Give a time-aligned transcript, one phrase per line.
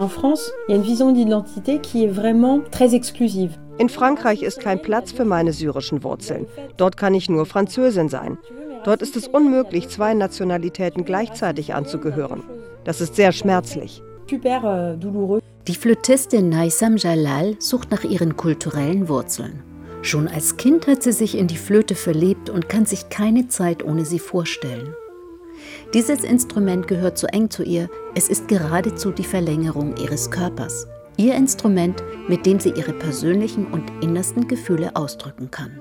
[0.00, 3.58] En France, il y a une vision d'identité qui est vraiment très exclusive.
[3.78, 6.46] In Frankreich ist kein Platz für meine syrischen Wurzeln.
[6.78, 8.38] Dort kann ich nur Französin sein.
[8.84, 12.42] Dort ist es unmöglich, zwei Nationalitäten gleichzeitig anzugehören.
[12.84, 14.02] Das ist sehr schmerzlich.
[14.30, 15.42] Super douloureux.
[15.68, 19.62] Die Flötistin Naisam Jalal sucht nach ihren kulturellen Wurzeln.
[20.00, 23.84] Schon als Kind hat sie sich in die Flöte verliebt und kann sich keine Zeit
[23.84, 24.94] ohne sie vorstellen.
[25.92, 30.86] Dieses Instrument gehört so eng zu ihr, es ist geradezu die Verlängerung ihres Körpers.
[31.16, 35.80] Ihr Instrument, mit dem sie ihre persönlichen und innersten Gefühle ausdrücken kann.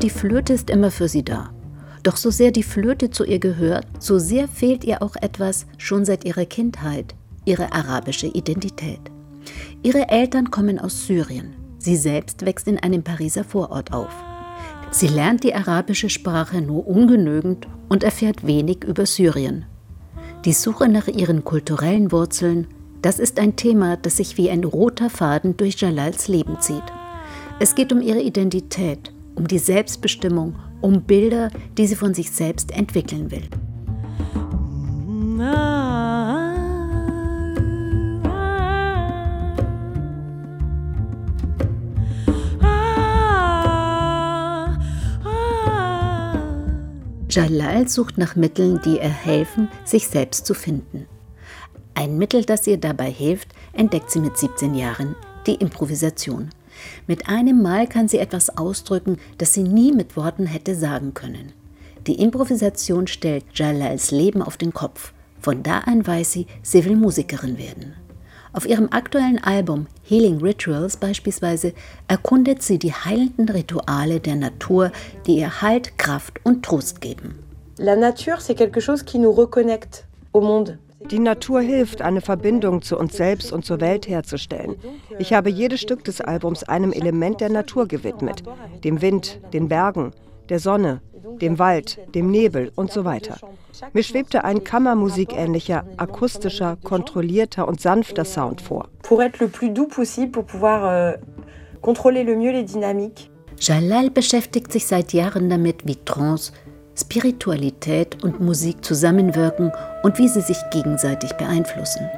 [0.00, 1.50] Die Flöte ist immer für sie da.
[2.02, 6.04] Doch so sehr die Flöte zu ihr gehört, so sehr fehlt ihr auch etwas schon
[6.04, 7.14] seit ihrer Kindheit,
[7.44, 9.00] ihre arabische Identität.
[9.82, 11.54] Ihre Eltern kommen aus Syrien.
[11.78, 14.12] Sie selbst wächst in einem Pariser Vorort auf.
[14.90, 19.64] Sie lernt die arabische Sprache nur ungenügend und erfährt wenig über Syrien.
[20.44, 22.66] Die Suche nach ihren kulturellen Wurzeln,
[23.02, 26.82] das ist ein Thema, das sich wie ein roter Faden durch Jalals Leben zieht.
[27.58, 32.72] Es geht um ihre Identität, um die Selbstbestimmung, um Bilder, die sie von sich selbst
[32.72, 33.48] entwickeln will.
[47.30, 51.06] Jalal sucht nach Mitteln, die ihr helfen, sich selbst zu finden.
[51.94, 55.14] Ein Mittel, das ihr dabei hilft, entdeckt sie mit 17 Jahren,
[55.46, 56.50] die Improvisation.
[57.06, 61.52] Mit einem Mal kann sie etwas ausdrücken, das sie nie mit Worten hätte sagen können.
[62.06, 65.12] Die Improvisation stellt Jalals Leben auf den Kopf.
[65.40, 67.94] Von da an weiß sie, sie will Musikerin werden.
[68.52, 71.72] Auf ihrem aktuellen Album Healing Rituals beispielsweise
[72.08, 74.90] erkundet sie die heilenden Rituale der Natur,
[75.26, 77.38] die ihr Halt, Kraft und Trost geben.
[77.78, 80.78] La nature, c'est quelque chose qui nous reconnecte au monde.
[81.08, 84.76] Die Natur hilft, eine Verbindung zu uns selbst und zur Welt herzustellen.
[85.18, 88.42] Ich habe jedes Stück des Albums einem Element der Natur gewidmet.
[88.84, 90.12] Dem Wind, den Bergen,
[90.50, 91.00] der Sonne,
[91.40, 93.38] dem Wald, dem Nebel und so weiter.
[93.92, 98.88] Mir schwebte ein kammermusikähnlicher, akustischer, kontrollierter und sanfter Sound vor.
[99.02, 101.12] Pour être le plus doux possible, pour pouvoir euh,
[101.80, 103.30] contrôler le mieux les dynamiques.
[103.58, 106.52] Jalal beschäftigt sich seit Jahren damit, wie Trance,
[107.00, 109.72] Spiritualität und Musik zusammenwirken
[110.02, 112.08] und wie sie sich gegenseitig beeinflussen.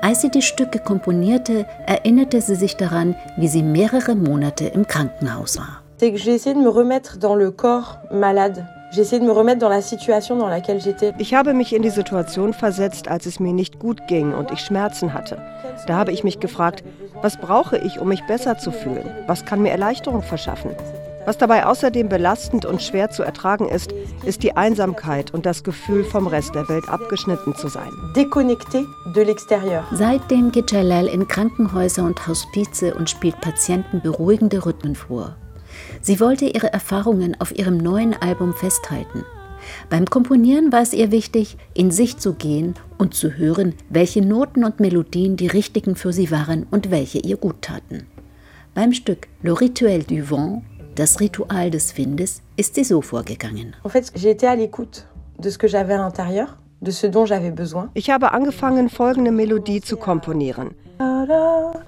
[0.00, 5.58] Als sie die Stücke komponierte, erinnerte sie sich daran, wie sie mehrere Monate im Krankenhaus
[5.58, 5.82] war.
[6.00, 8.66] J'ai essayé de me remettre dans le corps malade.
[11.18, 14.60] Ich habe mich in die Situation versetzt, als es mir nicht gut ging und ich
[14.60, 15.38] Schmerzen hatte.
[15.86, 16.84] Da habe ich mich gefragt,
[17.22, 19.08] was brauche ich, um mich besser zu fühlen?
[19.26, 20.72] Was kann mir Erleichterung verschaffen?
[21.24, 23.94] Was dabei außerdem belastend und schwer zu ertragen ist,
[24.24, 27.90] ist die Einsamkeit und das Gefühl, vom Rest der Welt abgeschnitten zu sein.
[28.16, 28.84] Déconnecté
[29.14, 29.84] de l'extérieur.
[29.92, 35.36] Seitdem geht Jalal in Krankenhäuser und Hospize und spielt Patienten beruhigende Rhythmen vor.
[36.00, 39.24] Sie wollte ihre Erfahrungen auf ihrem neuen Album festhalten.
[39.88, 44.64] Beim Komponieren war es ihr wichtig, in sich zu gehen und zu hören, welche Noten
[44.64, 48.08] und Melodien die richtigen für sie waren und welche ihr gut taten.
[48.74, 50.62] Beim Stück Le Rituel du Vent
[50.94, 53.74] das Ritual des Windes ist sie so vorgegangen.
[57.94, 60.74] Ich habe angefangen, folgende Melodie zu komponieren.
[61.00, 61.82] Euh.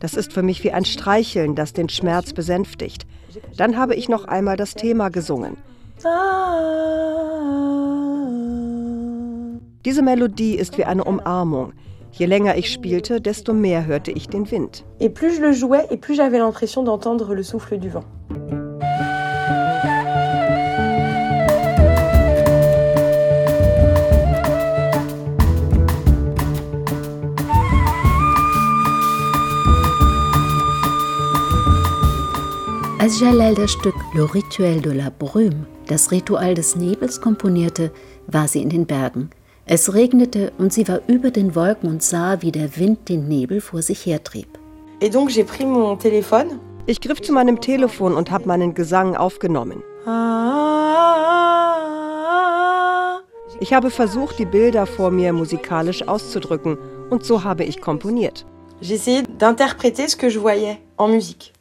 [0.00, 3.06] Das ist für mich wie ein Streicheln, das den Schmerz besänftigt.
[3.56, 5.56] Dann habe ich noch einmal das Thema gesungen.
[9.84, 11.72] Diese Melodie ist wie eine Umarmung.
[12.16, 14.84] Je länger ich spielte, desto mehr hörte ich den Wind.
[15.00, 18.04] Et plus je le jouais, et plus j'avais l'impression d'entendre le souffle du vent.
[33.00, 37.90] Als Jalal das Stück Le Rituel de la Brume, das Ritual des Nebels, komponierte,
[38.28, 39.30] war sie in den Bergen.
[39.66, 43.62] Es regnete und sie war über den Wolken und sah, wie der Wind den Nebel
[43.62, 44.46] vor sich hertrieb.
[46.86, 49.82] Ich griff zu meinem Telefon und habe meinen Gesang aufgenommen.
[53.60, 56.76] Ich habe versucht, die Bilder vor mir musikalisch auszudrücken
[57.08, 58.44] und so habe ich komponiert.
[58.82, 61.53] J'ai essayé d'interpréter ce que je voyais en musique.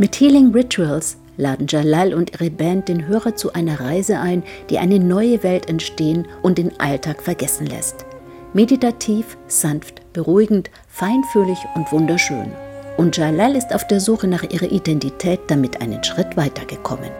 [0.00, 4.78] Mit Healing Rituals laden Jalal und ihre Band den Hörer zu einer Reise ein, die
[4.78, 8.06] eine neue Welt entstehen und den Alltag vergessen lässt.
[8.54, 12.50] Meditativ, sanft, beruhigend, feinfühlig und wunderschön.
[12.96, 17.10] Und Jalal ist auf der Suche nach ihrer Identität damit einen Schritt weitergekommen.